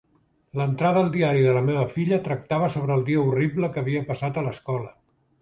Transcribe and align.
L'entrada 0.59 1.03
al 1.03 1.11
diari 1.15 1.43
de 1.47 1.51
la 1.57 1.61
meva 1.67 1.83
filla 1.91 2.19
tractava 2.29 2.71
sobre 2.77 2.97
el 2.97 3.05
dia 3.11 3.27
horrible 3.27 3.71
que 3.77 3.83
havia 3.85 4.05
passat 4.11 4.43
a 4.43 4.47
l'escola. 4.49 4.93